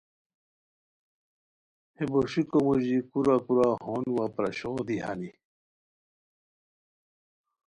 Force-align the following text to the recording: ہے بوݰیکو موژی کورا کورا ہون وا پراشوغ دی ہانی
ہے 1.95 2.03
بوݰیکو 2.11 2.59
موژی 2.65 2.97
کورا 3.09 3.35
کورا 3.45 3.69
ہون 3.85 4.05
وا 4.15 4.25
پراشوغ 4.35 4.77
دی 4.87 4.97
ہانی 5.03 5.31